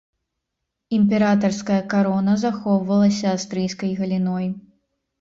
[0.97, 4.53] Імператарская карона захоўвалася аўстрыйскай галіной.